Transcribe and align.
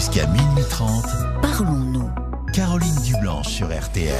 Jusqu'à 0.00 0.26
minuit 0.28 0.64
30, 0.70 1.04
Parlons-nous. 1.42 2.08
Caroline 2.54 2.96
Dublanche 3.04 3.48
sur 3.48 3.66
RTL. 3.66 4.14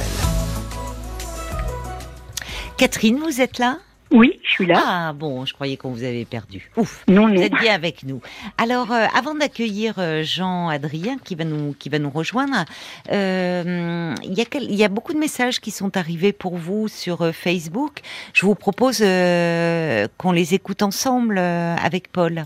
Catherine, 2.77 3.17
vous 3.17 3.41
êtes 3.41 3.57
là? 3.57 3.79
Oui, 4.11 4.39
je 4.43 4.49
suis 4.51 4.67
là. 4.67 4.79
Ah 4.85 5.13
bon, 5.13 5.43
je 5.43 5.55
croyais 5.55 5.77
qu'on 5.77 5.89
vous 5.89 6.03
avait 6.03 6.25
perdu. 6.25 6.69
Ouf. 6.77 7.03
non, 7.07 7.29
Vous 7.29 7.33
non. 7.33 7.41
êtes 7.41 7.53
bien 7.53 7.73
avec 7.73 8.03
nous. 8.03 8.21
Alors, 8.59 8.91
euh, 8.91 9.07
avant 9.17 9.33
d'accueillir 9.33 9.95
euh, 9.97 10.21
Jean-Adrien 10.21 11.17
qui 11.17 11.33
va 11.33 11.45
nous 11.45 11.73
qui 11.79 11.89
va 11.89 11.97
nous 11.97 12.11
rejoindre, 12.11 12.63
euh, 13.11 14.13
il 14.23 14.37
y 14.37 14.41
a 14.83 14.85
y 14.85 14.87
beaucoup 14.87 15.13
de 15.13 15.19
messages 15.19 15.59
qui 15.59 15.71
sont 15.71 15.97
arrivés 15.97 16.31
pour 16.31 16.57
vous 16.57 16.89
sur 16.89 17.33
Facebook. 17.33 18.01
Je 18.33 18.45
vous 18.45 18.53
propose 18.53 18.99
euh, 19.01 20.07
qu'on 20.19 20.31
les 20.31 20.53
écoute 20.53 20.83
ensemble 20.83 21.39
euh, 21.39 21.75
avec 21.75 22.11
Paul. 22.11 22.45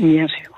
Bien 0.00 0.26
sûr. 0.26 0.55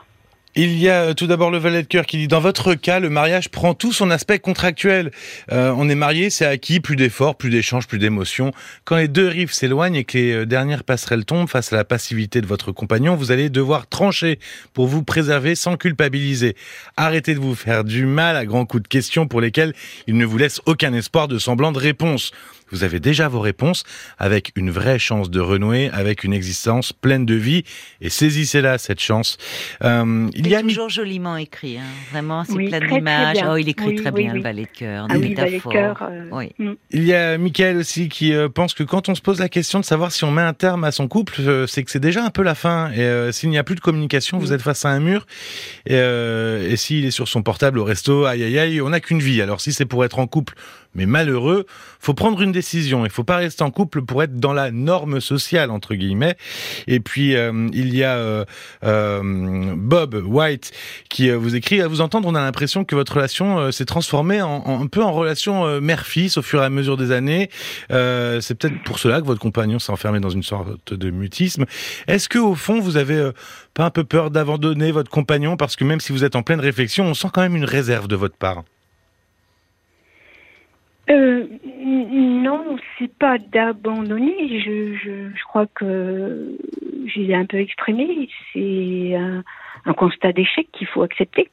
Il 0.60 0.76
y 0.76 0.88
a 0.88 1.02
euh, 1.02 1.14
tout 1.14 1.28
d'abord 1.28 1.52
le 1.52 1.58
valet 1.58 1.84
de 1.84 1.86
cœur 1.86 2.04
qui 2.04 2.16
dit 2.16 2.26
dans 2.26 2.40
votre 2.40 2.74
cas 2.74 2.98
le 2.98 3.08
mariage 3.08 3.48
prend 3.48 3.74
tout 3.74 3.92
son 3.92 4.10
aspect 4.10 4.40
contractuel. 4.40 5.12
Euh, 5.52 5.72
on 5.76 5.88
est 5.88 5.94
marié, 5.94 6.30
c'est 6.30 6.46
acquis, 6.46 6.80
plus 6.80 6.96
d'efforts, 6.96 7.36
plus 7.36 7.48
d'échanges, 7.48 7.86
plus 7.86 8.00
d'émotions. 8.00 8.50
Quand 8.84 8.96
les 8.96 9.06
deux 9.06 9.28
rives 9.28 9.52
s'éloignent 9.52 9.94
et 9.94 10.02
que 10.02 10.18
les 10.18 10.32
euh, 10.32 10.46
dernières 10.46 10.82
passerelles 10.82 11.24
tombent 11.24 11.48
face 11.48 11.72
à 11.72 11.76
la 11.76 11.84
passivité 11.84 12.40
de 12.40 12.46
votre 12.48 12.72
compagnon, 12.72 13.14
vous 13.14 13.30
allez 13.30 13.50
devoir 13.50 13.86
trancher 13.86 14.40
pour 14.74 14.88
vous 14.88 15.04
préserver 15.04 15.54
sans 15.54 15.76
culpabiliser. 15.76 16.56
Arrêtez 16.96 17.34
de 17.34 17.38
vous 17.38 17.54
faire 17.54 17.84
du 17.84 18.04
mal 18.04 18.34
à 18.34 18.44
grands 18.44 18.66
coups 18.66 18.82
de 18.82 18.88
questions 18.88 19.28
pour 19.28 19.40
lesquels 19.40 19.74
il 20.08 20.16
ne 20.16 20.24
vous 20.24 20.38
laisse 20.38 20.60
aucun 20.66 20.92
espoir 20.92 21.28
de 21.28 21.38
semblant 21.38 21.70
de 21.70 21.78
réponse. 21.78 22.32
Vous 22.70 22.84
avez 22.84 23.00
déjà 23.00 23.28
vos 23.28 23.40
réponses 23.40 23.84
avec 24.18 24.52
une 24.56 24.70
vraie 24.70 24.98
chance 24.98 25.30
de 25.30 25.40
renouer 25.40 25.90
avec 25.92 26.24
une 26.24 26.32
existence 26.32 26.92
pleine 26.92 27.26
de 27.26 27.34
vie 27.34 27.64
et 28.00 28.10
saisissez-la 28.10 28.78
cette 28.78 29.00
chance. 29.00 29.36
Euh, 29.84 30.28
il 30.34 30.46
y 30.48 30.54
a 30.54 30.58
C'est 30.60 30.64
toujours 30.66 30.88
joliment 30.88 31.36
écrit, 31.36 31.78
hein. 31.78 31.82
vraiment, 32.12 32.44
c'est 32.44 32.52
Oui, 32.52 32.68
plein 32.68 32.80
d'images. 32.80 33.38
Oh, 33.48 33.56
il 33.56 33.68
écrit 33.68 33.88
Oui, 33.88 33.94
très 33.96 34.10
oui, 34.10 34.22
bien 34.24 34.32
oui. 34.32 34.38
le 34.38 34.42
valet 34.42 34.62
de 34.62 34.78
cœur, 34.78 35.06
Ah 35.08 35.14
des 35.18 35.20
de 35.20 35.28
métaphores. 35.28 35.72
cœur, 35.72 36.02
euh, 36.10 36.24
Oui. 36.32 36.52
Il 36.90 37.04
y 37.04 37.14
a 37.14 37.38
Michael 37.38 37.76
aussi 37.78 38.08
qui 38.08 38.32
euh, 38.32 38.48
pense 38.48 38.74
que 38.74 38.82
quand 38.82 39.08
on 39.08 39.14
se 39.14 39.20
pose 39.22 39.38
la 39.40 39.48
question 39.48 39.80
de 39.80 39.84
savoir 39.84 40.12
si 40.12 40.24
on 40.24 40.30
met 40.30 40.42
un 40.42 40.52
terme 40.54 40.84
à 40.84 40.92
son 40.92 41.08
couple, 41.08 41.34
euh, 41.40 41.66
c'est 41.66 41.82
que 41.84 41.90
c'est 41.90 41.98
déjà 42.00 42.24
un 42.24 42.30
peu 42.30 42.42
la 42.42 42.54
fin. 42.54 42.90
Et 42.92 43.00
euh, 43.00 43.32
s'il 43.32 43.50
n'y 43.50 43.58
a 43.58 43.64
plus 43.64 43.74
de 43.74 43.80
communication, 43.80 44.38
vous 44.38 44.48
Mm. 44.50 44.54
êtes 44.54 44.62
face 44.62 44.84
à 44.84 44.90
un 44.90 45.00
mur. 45.00 45.26
Et, 45.86 45.94
euh, 45.94 46.68
et 46.70 46.76
s'il 46.76 47.04
est 47.04 47.10
sur 47.10 47.28
son 47.28 47.42
portable 47.42 47.78
au 47.78 47.84
resto, 47.84 48.24
aïe 48.26 48.42
aïe 48.44 48.58
aïe, 48.58 48.80
on 48.80 48.90
n'a 48.90 49.00
qu'une 49.00 49.20
vie. 49.20 49.40
Alors 49.42 49.60
si 49.60 49.72
c'est 49.72 49.86
pour 49.86 50.04
être 50.04 50.18
en 50.18 50.26
couple, 50.26 50.54
mais 50.98 51.06
malheureux, 51.06 51.64
faut 52.00 52.12
prendre 52.12 52.42
une 52.42 52.52
décision. 52.52 53.06
Il 53.06 53.10
faut 53.10 53.24
pas 53.24 53.36
rester 53.36 53.62
en 53.62 53.70
couple 53.70 54.02
pour 54.02 54.22
être 54.22 54.36
dans 54.38 54.52
la 54.52 54.70
norme 54.72 55.20
sociale 55.20 55.70
entre 55.70 55.94
guillemets. 55.94 56.36
Et 56.88 57.00
puis 57.00 57.36
euh, 57.36 57.68
il 57.72 57.94
y 57.96 58.02
a 58.04 58.16
euh, 58.16 58.44
euh, 58.84 59.22
Bob 59.76 60.14
White 60.26 60.72
qui 61.08 61.30
vous 61.30 61.54
écrit 61.54 61.80
à 61.80 61.88
vous 61.88 62.00
entendre, 62.00 62.28
on 62.28 62.34
a 62.34 62.40
l'impression 62.40 62.84
que 62.84 62.94
votre 62.96 63.14
relation 63.14 63.70
s'est 63.72 63.84
transformée 63.84 64.42
en, 64.42 64.62
en- 64.66 64.82
un 64.82 64.86
peu 64.88 65.02
en 65.02 65.12
relation 65.12 65.80
mère-fils 65.80 66.36
au 66.36 66.42
fur 66.42 66.60
et 66.62 66.64
à 66.64 66.70
mesure 66.70 66.96
des 66.96 67.12
années. 67.12 67.48
C'est 67.90 68.54
peut-être 68.58 68.82
pour 68.84 68.98
cela 68.98 69.20
que 69.20 69.26
votre 69.26 69.40
compagnon 69.40 69.78
s'est 69.78 69.92
enfermé 69.92 70.18
dans 70.20 70.30
une 70.30 70.42
sorte 70.42 70.92
de 70.92 71.10
mutisme. 71.10 71.64
Est-ce 72.08 72.28
que 72.28 72.38
au 72.38 72.54
fond 72.56 72.80
vous 72.80 72.96
avez 72.96 73.30
pas 73.74 73.84
un 73.84 73.90
peu 73.90 74.02
peur 74.04 74.30
d'abandonner 74.30 74.90
votre 74.90 75.10
compagnon? 75.10 75.56
Parce 75.56 75.76
que 75.76 75.84
même 75.84 76.00
si 76.00 76.12
vous 76.12 76.24
êtes 76.24 76.34
en 76.36 76.42
pleine 76.42 76.60
réflexion, 76.60 77.04
on 77.04 77.14
sent 77.14 77.28
quand 77.32 77.42
même 77.42 77.56
une 77.56 77.64
réserve 77.64 78.08
de 78.08 78.16
votre 78.16 78.36
part. 78.36 78.64
Euh, 81.10 81.46
non, 81.84 82.76
c'est 82.98 83.12
pas 83.14 83.38
d'abandonner. 83.38 84.60
Je, 84.60 84.94
je, 84.96 85.30
je 85.34 85.44
crois 85.44 85.66
que 85.74 86.56
j'ai 87.06 87.34
un 87.34 87.46
peu 87.46 87.58
exprimé. 87.58 88.28
C'est 88.52 89.14
un, 89.16 89.42
un 89.86 89.94
constat 89.94 90.32
d'échec 90.32 90.68
qu'il 90.72 90.86
faut 90.86 91.02
accepter. 91.02 91.48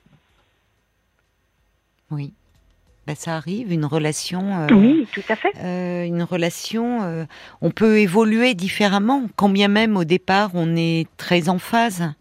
Oui. 2.11 2.33
Ben, 3.07 3.15
ça 3.15 3.35
arrive, 3.35 3.71
une 3.71 3.85
relation. 3.85 4.41
euh, 4.61 4.67
Oui, 4.71 5.07
tout 5.13 5.21
à 5.29 5.35
fait. 5.35 5.53
euh, 5.63 6.05
une 6.05 6.23
relation, 6.23 7.03
euh, 7.03 7.25
on 7.61 7.69
peut 7.69 7.99
évoluer 7.99 8.55
différemment, 8.55 9.27
quand 9.35 9.49
bien 9.49 9.67
même 9.67 9.95
au 9.95 10.05
départ 10.05 10.49
on 10.55 10.75
est 10.75 11.07
très 11.15 11.47
en 11.47 11.59
phase. 11.59 12.11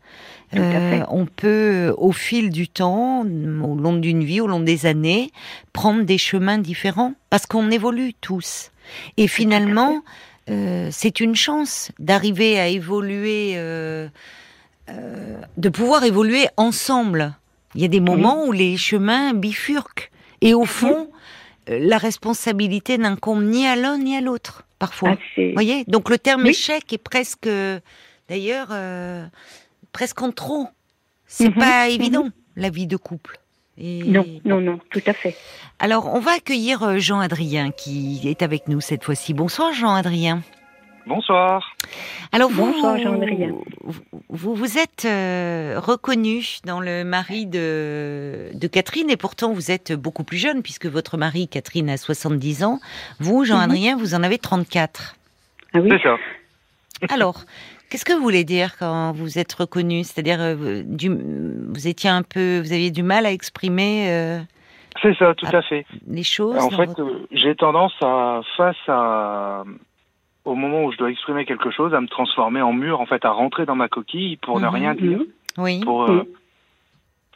Fait. 0.63 1.03
on 1.09 1.27
peut, 1.27 1.95
au 1.99 2.13
fil 2.13 2.51
du 2.51 2.69
temps, 2.69 3.21
au 3.23 3.75
long 3.75 3.95
d'une 3.95 4.25
vie, 4.25 4.41
au 4.41 4.47
long 4.47 4.61
des 4.61 4.87
années, 4.87 5.31
prendre 5.73 6.03
des 6.05 6.19
chemins 6.19 6.59
différents 6.59 7.15
parce 7.31 7.47
qu'on 7.47 7.71
évolue 7.71 8.15
tous. 8.21 8.71
Et 9.17 9.29
finalement, 9.29 10.03
euh, 10.51 10.89
c'est 10.93 11.21
une 11.21 11.35
chance 11.35 11.91
d'arriver 11.99 12.61
à 12.61 12.69
évoluer, 12.69 13.53
euh, 13.57 14.09
euh, 14.91 15.41
de 15.57 15.69
pouvoir 15.69 16.05
évoluer 16.05 16.47
ensemble. 16.57 17.35
Il 17.75 17.81
y 17.83 17.85
a 17.85 17.89
des 17.89 18.01
moments 18.01 18.45
où 18.47 18.53
les 18.53 18.77
chemins 18.77 19.33
bifurquent. 19.35 20.11
Et 20.43 20.53
au 20.55 20.65
fond, 20.67 21.09
euh, 21.71 21.79
la 21.81 21.99
responsabilité 21.99 22.99
n'incombe 22.99 23.43
ni 23.43 23.67
à 23.67 23.75
l'un 23.77 23.97
ni 23.99 24.17
à 24.17 24.21
l'autre, 24.21 24.65
parfois. 24.79 25.13
Ah, 25.19 25.19
Vous 25.39 25.53
voyez? 25.55 25.85
Donc 25.89 26.11
le 26.11 26.19
terme 26.19 26.43
Oui. 26.43 26.51
échec 26.51 26.93
est 26.93 26.99
presque, 26.99 27.49
d'ailleurs, 28.29 28.69
euh, 28.71 29.25
presque 29.95 30.21
en 30.21 30.31
trop. 30.31 30.69
C'est 31.27 31.49
Mhm, 31.49 31.55
pas 31.55 31.87
mhm. 31.87 31.91
évident, 31.93 32.29
la 32.57 32.69
vie 32.69 32.87
de 32.87 32.99
couple. 32.99 33.39
Et- 33.79 34.03
Non, 34.05 34.27
non, 34.45 34.61
non, 34.61 34.79
tout 34.91 35.03
à 35.07 35.15
fait. 35.15 35.35
Alors, 35.79 36.13
on 36.15 36.21
va 36.21 36.33
accueillir 36.33 36.83
euh, 36.83 36.99
Jean-Adrien 36.99 37.71
qui 37.71 38.21
est 38.29 38.43
avec 38.43 38.69
nous 38.69 38.81
cette 38.83 39.03
fois-ci. 39.05 39.33
Bonsoir 39.33 39.73
Jean-Adrien. 39.73 40.43
Bonsoir. 41.07 41.75
Alors 42.33 42.51
vous, 42.51 42.65
Bonsoir, 42.73 42.97
Jean-Adrien. 42.99 43.53
vous, 43.83 44.01
vous, 44.31 44.55
vous 44.55 44.79
êtes 44.79 45.05
euh, 45.05 45.79
reconnu 45.79 46.57
dans 46.65 46.81
le 46.81 47.05
mari 47.05 47.45
de, 47.47 48.49
de 48.55 48.67
Catherine 48.69 49.11
et 49.11 49.17
pourtant 49.19 49.53
vous 49.53 49.71
êtes 49.71 49.93
beaucoup 49.93 50.25
plus 50.25 50.39
jeune 50.39 50.63
puisque 50.63 50.87
votre 50.87 51.17
mari 51.19 51.47
Catherine 51.49 51.91
a 51.91 51.97
70 51.99 52.65
ans. 52.65 52.81
Vous, 53.21 53.45
Jean-Adrien, 53.45 53.97
vous 53.99 54.15
en 54.15 54.23
avez 54.23 54.39
34. 54.39 55.17
Ah 55.75 55.79
oui. 55.81 55.91
C'est 55.93 56.03
ça. 56.09 56.17
Alors, 57.13 57.45
qu'est-ce 57.91 58.05
que 58.05 58.13
vous 58.13 58.23
voulez 58.23 58.45
dire 58.45 58.77
quand 58.79 59.13
vous 59.13 59.39
êtes 59.39 59.53
reconnu? 59.53 60.05
C'est-à-dire, 60.05 60.39
euh, 60.41 60.83
du, 60.85 61.09
vous 61.09 61.89
étiez 61.89 62.11
un 62.11 62.23
peu, 62.23 62.61
vous 62.61 62.73
aviez 62.73 62.91
du 62.91 63.03
mal 63.03 63.27
à 63.27 63.33
exprimer 63.33 64.11
euh, 64.11 64.41
C'est 65.03 65.15
ça, 65.17 65.35
tout 65.35 65.47
à 65.53 65.63
fait. 65.63 65.87
les 66.07 66.23
choses 66.25 66.59
En 66.59 66.71
fait, 66.71 66.87
votre- 66.87 67.01
euh, 67.03 67.27
j'ai 67.33 67.55
tendance 67.55 67.95
à, 68.03 68.41
face 68.57 68.77
à, 68.89 69.65
au 70.45 70.55
moment 70.55 70.85
où 70.85 70.93
je 70.93 70.99
dois 70.99 71.11
exprimer 71.11 71.45
quelque 71.45 71.71
chose, 71.71 71.95
à 71.95 72.01
me 72.01 72.09
transformer 72.09 72.61
en 72.63 72.73
mur, 72.73 73.01
en 73.01 73.07
fait, 73.07 73.25
à 73.25 73.31
rentrer 73.31 73.65
dans 73.67 73.77
ma 73.77 73.89
coquille 73.89 74.37
pour 74.39 74.61
ne 74.61 74.67
Mhm, 74.67 74.75
rien 74.75 74.95
dire. 74.95 75.19
Mhm. 75.19 75.27
Oui. 75.59 75.81
Pour, 75.81 76.05
euh, 76.05 76.25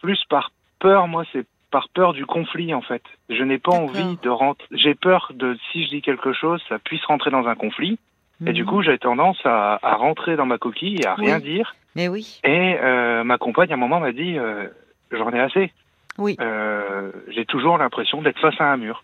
plus 0.02 0.18
par 0.28 0.50
peur, 0.80 1.08
moi, 1.08 1.24
c'est 1.32 1.46
par 1.70 1.88
peur 1.90 2.12
du 2.14 2.24
conflit, 2.24 2.72
en 2.72 2.80
fait. 2.80 3.02
Je 3.28 3.42
n'ai 3.42 3.58
pas 3.58 3.72
envie 3.72 4.16
de 4.22 4.28
rentrer. 4.30 4.66
J'ai 4.70 4.94
peur 4.94 5.32
de, 5.34 5.56
si 5.70 5.84
je 5.84 5.88
dis 5.90 6.02
quelque 6.02 6.32
chose, 6.32 6.62
ça 6.68 6.78
puisse 6.78 7.04
rentrer 7.04 7.30
dans 7.30 7.46
un 7.46 7.54
conflit. 7.54 7.98
Et 8.46 8.52
du 8.52 8.62
Mhm. 8.62 8.68
coup, 8.68 8.82
j'ai 8.82 8.98
tendance 8.98 9.38
à, 9.44 9.78
à 9.82 9.94
rentrer 9.96 10.36
dans 10.36 10.46
ma 10.46 10.58
coquille 10.58 10.96
et 11.02 11.06
à 11.06 11.14
rien 11.14 11.38
dire. 11.40 11.74
Mais 11.96 12.06
oui, 12.08 12.40
Et 12.44 12.76
euh, 12.80 13.24
ma 13.24 13.36
compagne, 13.38 13.70
à 13.70 13.74
un 13.74 13.78
moment, 13.78 13.98
m'a 14.00 14.12
dit 14.12 14.38
euh, 14.38 14.68
J'en 15.10 15.30
ai 15.32 15.40
assez. 15.40 15.72
oui. 16.18 16.36
Euh, 16.40 17.10
j'ai 17.28 17.44
toujours 17.46 17.78
l'impression 17.78 18.22
d'être 18.22 18.38
face 18.40 18.60
à 18.60 18.70
un 18.70 18.76
mur. 18.76 19.02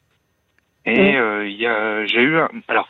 Et 0.87 1.17
euh, 1.17 1.49
il 1.49 1.59
j'ai 2.09 2.23
eu, 2.23 2.37
un, 2.39 2.49
alors, 2.69 2.89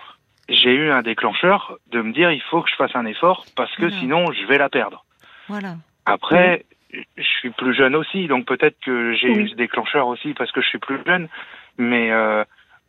j'ai 0.48 0.74
eu 0.74 0.90
un 0.90 1.02
déclencheur 1.02 1.78
de 1.92 2.02
me 2.02 2.12
dire 2.12 2.30
il 2.32 2.42
faut 2.42 2.60
que 2.60 2.68
je 2.70 2.74
fasse 2.74 2.94
un 2.96 3.06
effort 3.06 3.46
parce 3.56 3.72
que 3.76 3.82
Voilà. 3.86 3.96
sinon 4.00 4.32
je 4.32 4.44
vais 4.46 4.58
la 4.58 4.68
perdre. 4.68 5.04
Voilà. 5.48 5.76
Après, 6.06 6.64
je 6.92 7.22
suis 7.22 7.50
plus 7.50 7.72
jeune 7.74 7.94
aussi, 7.96 8.26
donc 8.26 8.46
peut-être 8.46 8.78
que 8.80 9.14
j'ai 9.14 9.28
eu 9.28 9.48
ce 9.48 9.54
déclencheur 9.54 10.08
aussi 10.08 10.34
parce 10.34 10.50
que 10.52 10.60
je 10.60 10.66
suis 10.68 10.78
plus 10.78 10.98
jeune, 11.06 11.28
mais 11.78 12.10
euh, 12.10 12.44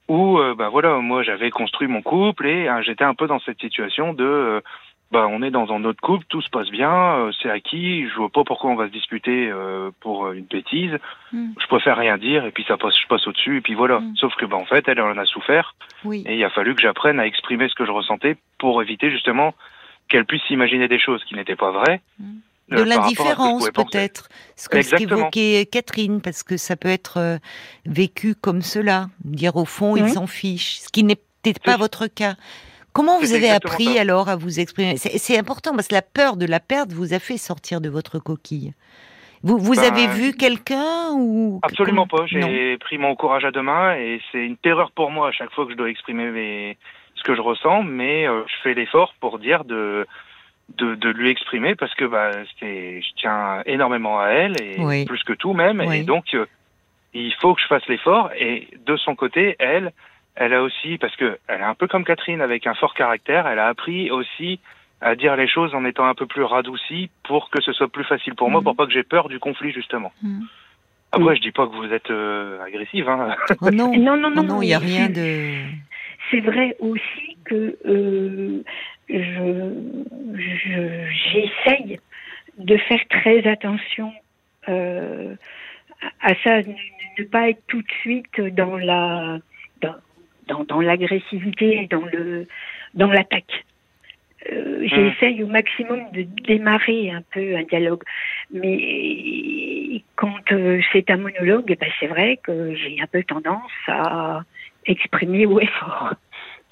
où, 0.08 0.38
euh, 0.38 0.56
bah 0.56 0.70
voilà, 0.70 0.98
moi 0.98 1.24
j'avais 1.24 1.50
construit 1.50 1.88
mon 1.88 2.02
couple 2.02 2.48
et 2.48 2.68
euh, 2.68 2.82
j'étais 2.84 3.04
un 3.04 3.16
peu 3.16 3.28
dans 3.28 3.40
cette 3.40 3.60
situation 3.60 4.14
de, 4.14 4.24
euh, 4.24 4.62
bah 5.12 5.28
on 5.30 5.42
est 5.42 5.52
dans 5.52 5.72
un 5.72 5.84
autre 5.84 6.02
couple, 6.02 6.26
tout 6.30 6.42
se 6.42 6.50
passe 6.50 6.70
bien, 6.70 6.92
euh, 6.92 7.32
c'est 7.42 7.50
acquis, 7.50 8.08
je 8.08 8.16
vois 8.16 8.30
pas 8.30 8.44
pourquoi 8.44 8.72
on 8.72 8.76
va 8.76 8.88
se 8.88 8.92
disputer 8.92 9.50
euh, 9.52 9.92
pour 10.02 10.26
euh, 10.26 10.34
une 10.34 10.46
bêtise. 10.46 10.98
Mm. 11.32 11.52
Je 11.60 11.68
préfère 11.68 11.98
rien 11.98 12.18
dire 12.18 12.46
et 12.46 12.52
puis 12.52 12.66
ça 12.68 12.78
passe, 12.78 13.00
je 13.00 13.08
passe 13.08 13.26
au-dessus 13.28 13.58
et 13.58 13.62
puis 13.62 13.76
voilà. 13.76 14.00
Mm. 14.00 14.16
Sauf 14.18 14.36
que 14.36 14.46
bah 14.46 14.58
en 14.58 14.66
fait 14.66 14.88
elle 14.88 15.00
en 15.02 15.18
a 15.18 15.26
souffert 15.26 15.76
Oui. 16.04 16.24
et 16.28 16.36
il 16.36 16.44
a 16.44 16.50
fallu 16.50 16.76
que 16.76 16.82
j'apprenne 16.82 17.20
à 17.20 17.28
exprimer 17.28 17.70
ce 17.70 17.76
que 17.76 17.86
je 17.86 17.92
ressentais 17.92 18.36
pour 18.58 18.82
éviter 18.82 19.10
justement 19.12 19.54
qu'elle 20.10 20.26
puisse 20.26 20.44
s'imaginer 20.44 20.88
des 20.88 21.00
choses 21.00 21.24
qui 21.24 21.36
n'étaient 21.36 21.56
pas 21.56 21.72
vraies. 21.72 22.02
Mm. 22.20 22.38
De 22.70 22.82
l'indifférence 22.82 23.70
peut-être. 23.70 24.28
Ce 24.56 24.68
que 24.70 24.98
qu'évoquait 24.98 25.68
Catherine, 25.72 26.22
parce 26.22 26.42
que 26.44 26.58
ça 26.58 26.76
peut 26.76 26.90
être 26.90 27.18
euh, 27.18 27.38
vécu 27.86 28.34
comme 28.36 28.62
cela. 28.62 29.08
Dire 29.24 29.56
au 29.56 29.66
fond, 29.66 29.96
ils 29.96 30.10
s'en 30.10 30.26
fichent. 30.28 30.80
Ce 30.80 30.90
qui 30.90 31.04
n'était 31.04 31.54
pas 31.64 31.74
C'est- 31.74 31.78
votre 31.78 32.08
cas. 32.08 32.36
Comment 32.92 33.20
vous 33.20 33.34
avez 33.34 33.50
appris 33.50 33.96
ça. 33.96 34.02
alors 34.02 34.30
à 34.30 34.36
vous 34.38 34.60
exprimer? 34.60 34.96
C'est 34.98 35.38
important 35.38 35.74
parce 35.76 35.88
que 35.90 35.94
la 35.96 36.02
peur 36.02 36.38
de 36.38 36.46
la 36.46 36.62
perte 36.62 36.92
vous 36.94 37.14
a 37.14 37.20
fait 37.20 37.38
sortir 37.38 37.82
de 37.82 37.90
votre 37.90 38.20
coquille. 38.20 38.74
Vous, 39.44 39.58
vous 39.60 39.76
Ben, 39.76 39.84
avez 39.94 40.08
vu 40.08 40.34
quelqu'un 40.34 41.12
ou 41.14 41.60
Absolument 41.62 42.08
pas. 42.08 42.26
J'ai 42.26 42.78
pris 42.80 42.98
mon 42.98 43.16
courage 43.16 43.44
à 43.46 43.52
deux 43.52 43.62
mains 43.62 43.96
et 43.96 44.22
c'est 44.32 44.44
une 44.44 44.58
terreur 44.58 44.92
pour 44.92 45.12
moi 45.12 45.28
à 45.28 45.32
chaque 45.32 45.52
fois 45.52 45.66
que 45.66 45.72
je 45.74 45.78
dois 45.78 45.90
exprimer 45.90 46.32
mes... 46.32 46.78
ce 47.16 47.24
que 47.24 47.36
je 47.36 47.42
ressens, 47.42 47.84
mais 47.84 48.28
euh, 48.28 48.42
je 48.48 48.54
fais 48.64 48.74
l'effort 48.74 49.14
pour 49.20 49.38
dire 49.40 49.66
de 49.66 50.08
de, 50.78 50.96
de 50.96 51.10
lui 51.10 51.30
exprimer 51.30 51.76
parce 51.76 51.94
que 51.96 52.06
bah, 52.06 52.32
c'est, 52.60 53.02
je 53.02 53.08
tiens 53.18 53.62
énormément 53.66 54.20
à 54.20 54.28
elle 54.30 54.62
et 54.62 54.76
Oui. 54.80 55.06
plus 55.06 55.24
que 55.24 55.34
tout 55.34 55.54
même. 55.54 55.82
Oui. 55.86 55.98
Et 56.00 56.04
donc, 56.04 56.34
euh, 56.34 56.46
il 57.14 57.34
faut 57.36 57.54
que 57.54 57.62
je 57.62 57.68
fasse 57.68 57.86
l'effort. 57.88 58.32
Et 58.38 58.68
de 58.86 58.98
son 58.98 59.16
côté, 59.16 59.56
elle, 59.60 59.92
elle 60.36 60.54
a 60.54 60.62
aussi, 60.64 60.98
parce 60.98 61.16
que 61.16 61.38
elle 61.48 61.62
est 61.62 61.64
un 61.64 61.76
peu 61.76 61.88
comme 61.88 62.04
Catherine 62.04 62.42
avec 62.42 62.68
un 62.68 62.74
fort 62.74 62.94
caractère, 62.94 63.48
elle 63.48 63.60
a 63.60 63.68
appris 63.68 64.12
aussi 64.12 64.60
à 65.02 65.16
dire 65.16 65.36
les 65.36 65.48
choses 65.48 65.76
en 65.76 65.86
étant 65.86 66.06
un 66.08 66.16
peu 66.16 66.26
plus 66.26 66.44
radoucie 66.44 67.10
pour 67.24 67.50
que 67.52 67.62
ce 67.62 67.72
soit 67.74 67.88
plus 67.90 68.04
facile 68.06 68.34
pour 68.36 68.50
moi, 68.50 68.60
Mhm. 68.62 68.66
pour 68.66 68.76
pas 68.76 68.86
que 68.88 68.92
j'ai 68.94 69.04
peur 69.04 69.30
du 69.30 69.40
conflit 69.40 69.72
justement. 69.72 70.12
Mhm. 70.24 70.42
Après, 71.12 71.36
je 71.36 71.42
dis 71.42 71.52
pas 71.52 71.68
que 71.68 71.76
vous 71.76 71.94
êtes 71.94 72.10
euh, 72.12 72.62
agressive. 72.64 73.08
Hein. 73.08 73.36
Oh 73.62 73.70
non, 73.72 73.92
Non, 73.98 74.18
non, 74.18 74.30
non, 74.32 74.44
non, 74.44 74.62
il 74.62 74.68
n'y 74.68 74.74
a 74.74 74.80
rien 74.80 75.08
de. 75.10 75.54
C'est 76.32 76.42
vrai 76.42 76.76
aussi 76.80 77.38
que 77.46 77.78
euh, 77.86 78.64
je, 79.10 79.74
je- 80.36 81.12
j'essaye 81.32 82.00
de 82.58 82.78
faire 82.78 83.08
très 83.10 83.46
attention 83.48 84.12
euh, 84.70 85.36
à 86.22 86.32
à 86.32 86.36
ça, 86.44 86.58
ne, 86.62 86.74
ne 87.20 87.24
pas 87.26 87.50
être 87.50 87.62
tout 87.68 87.82
de 87.82 87.92
suite 88.02 88.40
dans 88.42 88.78
la 88.78 89.40
dans, 89.82 89.96
dans, 90.48 90.64
dans 90.64 90.82
l'agressivité, 90.82 91.88
dans 91.90 92.06
le 92.06 92.48
dans 92.94 93.08
l'attaque. 93.08 93.64
Euh, 94.52 94.88
J'essaye 94.88 95.42
au 95.44 95.48
maximum 95.48 96.02
de 96.12 96.22
démarrer 96.44 97.10
un 97.12 97.24
peu 97.34 97.56
un 97.56 97.64
dialogue, 97.64 98.04
mais 98.52 100.02
quand 100.16 100.52
euh, 100.52 100.82
c'est 100.94 101.10
un 101.10 101.18
monologue, 101.18 101.76
ben, 101.80 101.90
c'est 102.00 102.08
vrai 102.08 102.38
que 102.44 102.76
j'ai 102.76 102.98
un 103.02 103.08
peu 103.08 103.24
tendance 103.24 103.72
à 103.88 104.42
exprimer 104.86 105.46
haut 105.48 105.60
et 105.60 105.66
fort. 105.68 106.14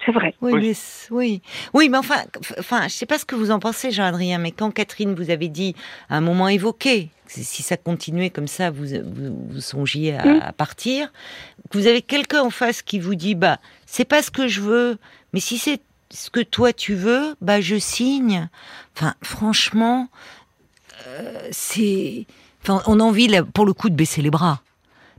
C'est 0.06 0.12
vrai. 0.12 0.36
Oui, 0.42 0.52
Oui. 0.54 0.62
mais 0.62 0.76
oui, 1.12 1.42
oui, 1.74 1.90
mais 1.90 1.98
enfin, 1.98 2.18
enfin, 2.60 2.84
je 2.88 2.94
sais 2.94 3.06
pas 3.06 3.18
ce 3.18 3.26
que 3.26 3.36
vous 3.36 3.52
en 3.52 3.60
pensez, 3.60 3.92
Jean-Adrien, 3.92 4.38
mais 4.38 4.52
quand 4.52 4.72
Catherine 4.72 5.14
vous 5.16 5.30
avait 5.30 5.48
dit 5.50 5.76
à 6.10 6.18
un 6.18 6.22
moment 6.22 6.48
évoqué, 6.48 7.10
si 7.28 7.64
ça 7.64 7.78
continuait 7.78 8.30
comme 8.30 8.48
ça, 8.48 8.70
vous 8.70 8.86
vous, 8.88 9.48
vous 9.50 9.62
songiez 9.62 10.16
à, 10.16 10.26
Mm. 10.26 10.40
à 10.44 10.52
partir, 10.54 11.12
que 11.70 11.78
vous 11.78 11.88
avez 11.88 12.02
quelqu'un 12.02 12.42
en 12.42 12.50
face 12.50 12.82
qui 12.82 13.00
vous 13.00 13.16
dit, 13.16 13.36
bah, 13.36 13.60
c'est 13.86 14.06
pas 14.06 14.22
ce 14.22 14.30
que 14.32 14.48
je 14.48 14.62
veux, 14.62 14.98
mais 15.34 15.40
si 15.40 15.58
c'est 15.58 15.80
ce 16.12 16.30
que 16.30 16.42
toi 16.42 16.74
tu 16.74 16.94
veux, 16.94 17.36
bah, 17.42 17.60
je 17.62 17.78
signe. 17.80 18.50
Enfin, 18.96 19.16
franchement, 19.24 20.10
euh, 21.08 21.48
c'est, 21.52 22.26
enfin, 22.62 22.82
on 22.88 23.00
a 23.00 23.04
envie 23.04 23.28
là, 23.28 23.44
pour 23.44 23.66
le 23.66 23.74
coup 23.74 23.90
de 23.90 23.96
baisser 23.96 24.22
les 24.22 24.30
bras. 24.30 24.62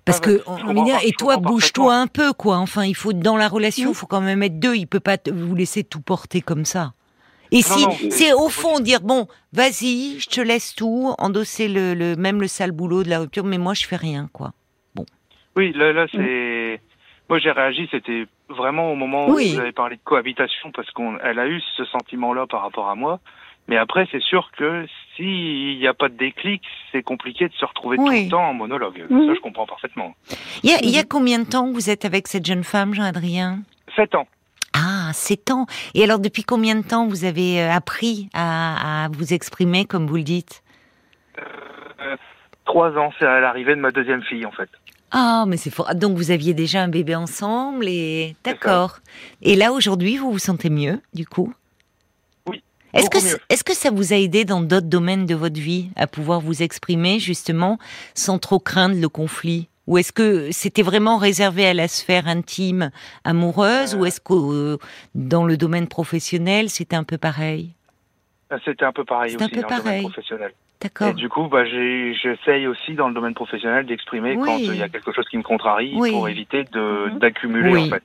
Parce 0.04 0.20
Ah 0.22 0.28
ouais, 0.28 0.38
que 0.38 0.42
on 0.46 0.98
et 1.02 1.12
toi, 1.12 1.38
bouge-toi 1.38 1.94
un 1.94 2.06
peu, 2.06 2.32
quoi. 2.32 2.58
Enfin, 2.58 2.84
il 2.84 2.94
faut 2.94 3.12
dans 3.12 3.36
la 3.36 3.48
relation, 3.48 3.88
il 3.88 3.92
Mm. 3.92 3.94
faut 3.94 4.06
quand 4.06 4.20
même 4.20 4.42
être 4.42 4.58
deux. 4.60 4.74
Il 4.74 4.86
peut 4.86 5.00
pas 5.00 5.16
vous 5.32 5.54
laisser 5.54 5.82
tout 5.82 6.00
porter 6.02 6.42
comme 6.42 6.64
ça. 6.64 6.92
Et 7.50 7.62
si 7.62 7.84
non, 7.84 7.90
c'est- 7.92 8.10
c'est 8.10 8.32
au 8.34 8.48
fond 8.48 8.80
dire 8.80 9.00
bon, 9.00 9.28
vas-y, 9.52 10.18
je 10.18 10.28
te 10.28 10.40
laisse 10.40 10.74
tout, 10.74 11.14
endosser 11.18 11.68
le, 11.68 11.94
le 11.94 12.16
même 12.16 12.40
le 12.40 12.48
sale 12.48 12.72
boulot 12.72 13.02
de 13.04 13.08
la 13.10 13.20
rupture, 13.20 13.44
mais 13.44 13.58
moi 13.58 13.74
je 13.74 13.86
fais 13.86 13.96
rien, 13.96 14.28
quoi. 14.32 14.52
Oui, 15.56 15.72
là, 15.72 15.92
là, 15.92 16.06
c'est. 16.10 16.80
Moi, 17.30 17.38
j'ai 17.38 17.52
réagi. 17.52 17.86
C'était 17.90 18.26
vraiment 18.48 18.90
au 18.92 18.96
moment 18.96 19.28
Oui. 19.28 19.50
où 19.50 19.54
vous 19.54 19.60
avez 19.60 19.70
parlé 19.72 19.94
de 19.96 20.00
cohabitation, 20.02 20.72
parce 20.72 20.90
qu'elle 20.90 21.38
a 21.38 21.46
eu 21.46 21.60
ce 21.76 21.84
sentiment-là 21.84 22.46
par 22.48 22.62
rapport 22.62 22.88
à 22.88 22.96
moi. 22.96 23.20
Mais 23.69 23.76
après, 23.78 24.06
c'est 24.12 24.22
sûr 24.22 24.50
que 24.56 24.87
s'il 25.16 25.78
n'y 25.78 25.87
a 25.87 25.94
pas 25.94 26.08
de 26.08 26.16
déclic, 26.16 26.62
c'est 26.93 27.02
compliqué 27.02 27.49
de 27.49 27.55
se 27.55 27.64
retrouver 27.64 27.96
tout 27.96 28.08
le 28.08 28.28
temps 28.28 28.49
en 28.49 28.55
monologue. 28.55 29.06
Mhm. 29.08 29.28
Ça, 29.28 29.34
je 29.34 29.40
comprends 29.40 29.66
parfaitement. 29.66 30.14
Il 30.62 30.70
y 30.70 30.75
a, 30.75 30.78
il 30.82 30.90
y 30.90 30.99
a 30.99 31.05
combien 31.05 31.38
de 31.38 31.44
temps 31.44 31.70
vous 31.72 31.88
êtes 31.88 32.05
avec 32.05 32.28
cette 32.28 32.44
jeune 32.44 32.64
femme, 32.64 32.94
Jean-Adrien? 32.94 33.61
Sept 33.96 34.14
ans. 34.14 34.26
Ah, 34.75 35.12
sept 35.12 35.50
ans. 35.50 35.66
Et 35.94 36.05
alors, 36.05 36.19
depuis 36.19 36.43
combien 36.43 36.75
de 36.75 36.82
temps 36.82 37.06
vous 37.06 37.25
avez 37.25 37.62
euh, 37.62 37.70
appris 37.70 38.28
à, 38.34 39.05
à 39.05 39.08
vous 39.08 39.32
exprimer, 39.32 39.84
comme 39.84 40.06
vous 40.06 40.17
le 40.17 40.25
dites? 40.25 40.62
Trois 42.64 42.90
ans, 42.99 43.12
c'est 43.19 43.26
à 43.26 43.40
l'arrivée 43.40 43.76
de 43.76 43.81
ma 43.81 43.93
deuxième 43.93 44.22
fille, 44.22 44.44
en 44.44 44.52
fait. 44.52 44.69
Ah, 45.10 45.44
mais 45.46 45.56
c'est 45.56 45.70
fort. 45.70 45.94
Donc 45.94 46.17
vous 46.17 46.32
aviez 46.32 46.55
déjà 46.55 46.82
un 46.82 46.88
bébé 46.88 47.14
ensemble 47.14 47.87
et 47.87 48.34
d'accord. 48.43 48.99
Et 49.43 49.55
là 49.55 49.72
aujourd'hui, 49.72 50.17
vous 50.17 50.32
vous 50.32 50.40
sentez 50.40 50.70
mieux, 50.70 51.00
du 51.12 51.25
coup? 51.25 51.55
Est-ce 52.94 53.11
que 53.11 53.19
est-ce 53.49 53.64
que 53.64 53.75
ça 53.75 53.91
vous 53.91 54.12
a 54.12 54.17
aidé 54.17 54.44
dans 54.44 54.61
d'autres 54.61 54.87
domaines 54.88 55.26
de 55.26 55.35
votre 55.35 55.61
vie 55.61 55.91
à 55.96 56.06
pouvoir 56.06 56.41
vous 56.41 56.62
exprimer 56.62 57.19
justement 57.19 57.79
sans 58.14 58.38
trop 58.38 58.58
craindre 58.58 59.00
le 59.00 59.08
conflit? 59.08 59.69
Ou 59.87 59.99
est-ce 59.99 60.12
que 60.12 60.49
c'était 60.50 60.82
vraiment 60.82 61.19
réservé 61.19 61.67
à 61.67 61.75
la 61.75 61.88
sphère 61.88 62.26
intime, 62.26 62.91
amoureuse, 63.25 63.94
Euh. 63.94 63.99
ou 63.99 64.06
est-ce 64.06 64.20
que 64.20 64.32
euh, 64.32 64.79
dans 65.14 65.44
le 65.44 65.56
domaine 65.58 65.88
professionnel 65.88 66.70
c'était 66.70 66.96
un 66.96 67.05
peu 67.05 67.19
pareil? 67.19 67.70
C'était 68.64 68.85
un 68.85 68.93
peu 68.93 69.05
pareil 69.05 69.32
C'est 69.32 69.43
un 69.43 69.46
aussi 69.46 69.55
peu 69.56 69.61
dans 69.62 69.69
le 69.69 69.75
pareil. 69.82 69.85
domaine 70.02 70.12
professionnel. 70.12 70.52
D'accord. 70.81 71.08
Et 71.08 71.14
du 71.14 71.29
coup, 71.29 71.49
bah, 71.49 71.64
j'essaye 71.64 72.67
aussi 72.67 72.94
dans 72.94 73.08
le 73.08 73.14
domaine 73.14 73.32
professionnel 73.35 73.87
d'exprimer 73.87 74.37
Oui. 74.37 74.44
quand 74.44 74.55
euh, 74.56 74.75
il 74.75 74.76
y 74.76 74.82
a 74.82 74.88
quelque 74.88 75.12
chose 75.12 75.25
qui 75.31 75.38
me 75.38 75.43
contrarie 75.43 75.93
Oui. 75.96 76.11
pour 76.12 76.29
éviter 76.29 76.64
Mhm. 76.75 77.19
d'accumuler 77.19 77.73
Oui. 77.73 77.87
en 77.87 77.88
fait 77.91 78.02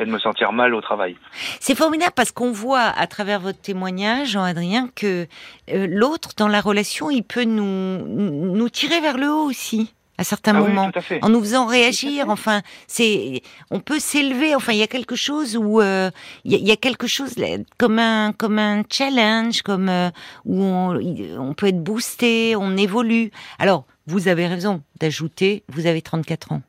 et 0.00 0.06
de 0.06 0.10
me 0.10 0.18
sentir 0.18 0.52
mal 0.52 0.74
au 0.74 0.80
travail. 0.80 1.16
C'est 1.60 1.74
formidable 1.76 2.12
parce 2.16 2.32
qu'on 2.32 2.52
voit 2.52 2.80
à 2.86 3.06
travers 3.06 3.40
votre 3.40 3.60
témoignage, 3.60 4.30
Jean-Adrien, 4.30 4.88
que 4.94 5.26
euh, 5.72 5.86
l'autre 5.88 6.30
dans 6.36 6.48
la 6.48 6.60
relation, 6.60 7.10
il 7.10 7.22
peut 7.22 7.44
nous 7.44 7.98
nous 8.06 8.68
tirer 8.68 9.00
vers 9.00 9.18
le 9.18 9.30
haut 9.30 9.44
aussi 9.44 9.92
à 10.18 10.24
certains 10.24 10.54
Ah 10.54 10.60
moments. 10.60 10.90
à 10.94 11.24
en 11.24 11.30
nous 11.30 11.40
faisant 11.40 11.64
réagir. 11.66 12.28
Enfin, 12.28 12.60
c'est, 12.86 13.40
on 13.70 13.80
peut 13.80 13.98
s'élever. 13.98 14.54
Enfin, 14.54 14.72
il 14.72 14.78
y 14.78 14.82
a 14.82 14.86
quelque 14.86 15.16
chose 15.16 15.56
où 15.56 15.80
euh, 15.80 16.10
il 16.44 16.52
y, 16.52 16.54
a- 16.56 16.58
il 16.58 16.68
y 16.68 16.72
a 16.72 16.76
quelque 16.76 17.06
chose 17.06 17.34
comme 17.78 17.98
un 17.98 18.32
comme 18.32 18.58
un 18.58 18.82
challenge, 18.90 19.62
comme 19.62 19.88
euh, 19.88 20.10
où 20.44 20.62
on, 20.62 21.54
peut 21.54 21.68
être 21.68 21.82
boosté, 21.82 22.54
on 22.54 22.76
évolue. 22.76 23.30
Alors, 23.58 23.84
vous 24.06 24.28
avez 24.28 24.46
raison 24.46 24.82
d'ajouter, 25.00 25.62
vous 25.68 25.86
avez 25.86 26.02
34 26.02 26.52
ans. 26.52 26.60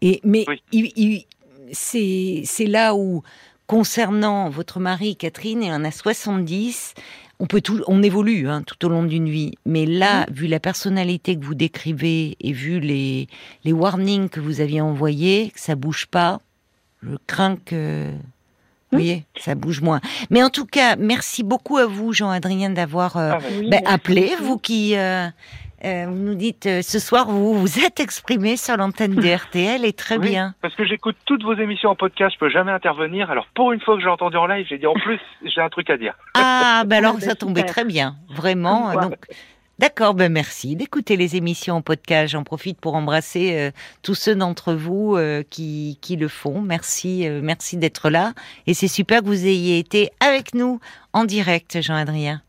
Et 0.00 0.20
mais 0.24 0.44
Oui. 0.48 0.62
il- 0.72 0.92
il- 0.96 1.24
c'est 1.72 2.66
là 2.66 2.94
où 2.94 3.22
concernant 3.66 4.48
votre 4.48 4.80
mari 4.80 5.16
Catherine, 5.16 5.62
il 5.62 5.72
en 5.72 5.84
a 5.84 5.90
70. 5.90 6.94
On 7.40 7.46
peut 7.46 7.60
tout, 7.60 7.82
on 7.86 8.02
évolue 8.02 8.48
hein, 8.48 8.62
tout 8.66 8.84
au 8.84 8.88
long 8.88 9.04
d'une 9.04 9.28
vie, 9.28 9.52
mais 9.64 9.86
là, 9.86 10.26
vu 10.32 10.48
la 10.48 10.58
personnalité 10.58 11.36
que 11.38 11.44
vous 11.44 11.54
décrivez 11.54 12.36
et 12.40 12.52
vu 12.52 12.80
les 12.80 13.28
les 13.64 13.72
warnings 13.72 14.28
que 14.28 14.40
vous 14.40 14.60
aviez 14.60 14.80
envoyés, 14.80 15.50
que 15.54 15.60
ça 15.60 15.76
bouge 15.76 16.06
pas, 16.06 16.40
je 17.02 17.10
crains 17.28 17.56
que 17.56 18.10
vous 18.90 18.98
voyez, 18.98 19.24
ça 19.38 19.54
bouge 19.54 19.82
moins. 19.82 20.00
Mais 20.30 20.42
en 20.42 20.48
tout 20.48 20.64
cas, 20.64 20.96
merci 20.96 21.42
beaucoup 21.42 21.76
à 21.76 21.86
vous, 21.86 22.14
Jean-Adrien, 22.14 22.70
d'avoir 22.70 23.18
euh, 23.18 23.32
Ah. 23.34 23.38
Oui, 23.58 23.68
ben, 23.68 23.82
appelé. 23.84 24.32
Vous 24.40 24.56
qui 24.56 24.96
euh, 24.96 25.28
euh, 25.84 26.06
vous 26.08 26.16
nous 26.16 26.34
dites 26.34 26.66
euh, 26.66 26.82
ce 26.82 26.98
soir, 26.98 27.28
vous 27.28 27.54
vous 27.54 27.78
êtes 27.78 28.00
exprimé 28.00 28.56
sur 28.56 28.76
l'antenne 28.76 29.14
de 29.14 29.28
RTL 29.34 29.84
et 29.84 29.92
très 29.92 30.16
Oui, 30.16 30.28
bien. 30.28 30.54
Parce 30.60 30.74
que 30.74 30.84
j'écoute 30.84 31.16
toutes 31.24 31.42
vos 31.42 31.54
émissions 31.54 31.90
en 31.90 31.94
podcast, 31.94 32.34
je 32.34 32.38
peux 32.38 32.50
jamais 32.50 32.72
intervenir. 32.72 33.30
Alors 33.30 33.46
pour 33.54 33.72
une 33.72 33.80
fois 33.80 33.96
que 33.96 34.02
j'ai 34.02 34.08
entendu 34.08 34.36
en 34.36 34.46
live, 34.46 34.66
j'ai 34.68 34.78
dit 34.78 34.86
en 34.86 34.94
plus 34.94 35.20
j'ai 35.44 35.60
un 35.60 35.68
truc 35.68 35.88
à 35.90 35.96
dire. 35.96 36.14
Ah, 36.34 36.82
ben 36.86 36.96
alors 36.96 37.14
ben, 37.18 37.20
ça 37.20 37.34
tombait 37.34 37.60
super. 37.60 37.74
très 37.74 37.84
bien, 37.84 38.16
vraiment. 38.28 38.92
Donc, 38.94 39.16
d'accord, 39.78 40.14
ben 40.14 40.32
merci 40.32 40.76
d'écouter 40.76 41.16
les 41.16 41.36
émissions 41.36 41.76
en 41.76 41.82
podcast. 41.82 42.32
J'en 42.32 42.44
profite 42.44 42.80
pour 42.80 42.94
embrasser 42.94 43.56
euh, 43.56 43.70
tous 44.02 44.14
ceux 44.14 44.34
d'entre 44.34 44.74
vous 44.74 45.16
euh, 45.16 45.42
qui, 45.48 45.98
qui 46.00 46.16
le 46.16 46.28
font. 46.28 46.60
Merci, 46.60 47.26
euh, 47.26 47.40
merci 47.42 47.76
d'être 47.76 48.10
là. 48.10 48.32
Et 48.66 48.74
c'est 48.74 48.88
super 48.88 49.20
que 49.20 49.26
vous 49.26 49.46
ayez 49.46 49.78
été 49.78 50.10
avec 50.20 50.54
nous 50.54 50.80
en 51.12 51.24
direct, 51.24 51.80
Jean-Adrien. 51.80 52.42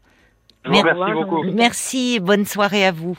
Je 0.65 0.69
vous 0.69 0.75
Mer- 0.75 0.95
remercie 0.95 1.13
beaucoup. 1.13 1.43
Merci, 1.53 2.15
et 2.15 2.19
bonne 2.19 2.45
soirée 2.45 2.85
à 2.85 2.91
vous. 2.91 3.17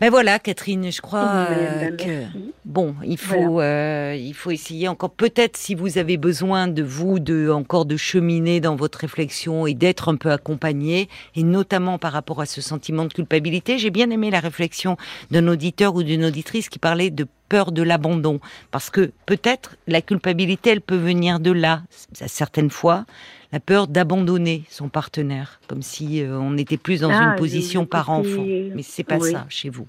Ben 0.00 0.10
voilà, 0.10 0.40
Catherine, 0.40 0.90
je 0.90 1.00
crois 1.00 1.46
euh, 1.50 1.90
que 1.96 2.24
bon, 2.64 2.96
il 3.04 3.16
faut, 3.16 3.60
euh, 3.60 4.14
il 4.18 4.34
faut 4.34 4.50
essayer 4.50 4.88
encore. 4.88 5.10
Peut-être 5.10 5.56
si 5.56 5.74
vous 5.76 5.98
avez 5.98 6.16
besoin 6.16 6.66
de 6.66 6.82
vous, 6.82 7.20
de 7.20 7.48
encore 7.48 7.86
de 7.86 7.96
cheminer 7.96 8.60
dans 8.60 8.74
votre 8.74 8.98
réflexion 8.98 9.66
et 9.68 9.72
d'être 9.72 10.08
un 10.10 10.16
peu 10.16 10.32
accompagné, 10.32 11.08
et 11.36 11.44
notamment 11.44 11.98
par 11.98 12.12
rapport 12.12 12.40
à 12.40 12.46
ce 12.46 12.60
sentiment 12.60 13.04
de 13.04 13.12
culpabilité. 13.14 13.78
J'ai 13.78 13.90
bien 13.90 14.10
aimé 14.10 14.30
la 14.30 14.40
réflexion 14.40 14.96
d'un 15.30 15.46
auditeur 15.46 15.94
ou 15.94 16.02
d'une 16.02 16.24
auditrice 16.24 16.68
qui 16.68 16.80
parlait 16.80 17.10
de 17.10 17.26
peur 17.48 17.72
de 17.72 17.82
l'abandon, 17.82 18.40
parce 18.70 18.90
que 18.90 19.12
peut-être 19.26 19.76
la 19.86 20.00
culpabilité, 20.02 20.70
elle 20.70 20.80
peut 20.80 20.96
venir 20.96 21.40
de 21.40 21.50
là, 21.52 21.82
c- 21.90 22.24
certaines 22.26 22.70
fois. 22.70 23.04
La 23.52 23.60
peur 23.60 23.86
d'abandonner 23.86 24.64
son 24.68 24.88
partenaire, 24.88 25.60
comme 25.68 25.82
si 25.82 26.22
euh, 26.22 26.36
on 26.38 26.56
était 26.56 26.76
plus 26.76 27.00
dans 27.02 27.10
Ah, 27.10 27.30
une 27.30 27.36
position 27.36 27.82
le 27.82 27.86
par 27.86 28.06
côté- 28.06 28.32
enfant. 28.34 28.44
Mais 28.74 28.82
c'est 28.82 29.04
pas 29.04 29.18
oui. 29.18 29.30
ça 29.32 29.46
chez 29.48 29.68
vous. 29.70 29.86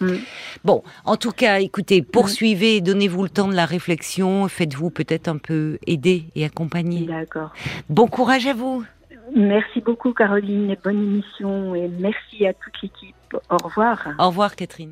Mm. 0.00 0.14
Bon, 0.64 0.82
en 1.04 1.16
tout 1.16 1.30
cas, 1.30 1.60
écoutez, 1.60 2.00
poursuivez, 2.00 2.80
donnez-vous 2.80 3.22
le 3.22 3.28
temps 3.28 3.48
de 3.48 3.54
la 3.54 3.66
réflexion, 3.66 4.48
faites-vous 4.48 4.88
peut-être 4.88 5.28
un 5.28 5.36
peu 5.36 5.78
aider 5.86 6.24
et 6.34 6.44
accompagner. 6.46 7.04
D'accord. 7.06 7.52
Bon 7.90 8.06
courage 8.06 8.46
à 8.46 8.54
vous. 8.54 8.82
Merci 9.36 9.80
beaucoup, 9.82 10.12
Caroline, 10.14 10.70
et 10.70 10.78
bonne 10.82 11.02
émission. 11.02 11.74
Et 11.74 11.86
merci 12.00 12.46
à 12.46 12.54
toute 12.54 12.72
l'équipe. 12.82 13.14
Au 13.50 13.56
revoir. 13.62 14.08
Au 14.18 14.28
revoir, 14.28 14.56
Catherine. 14.56 14.88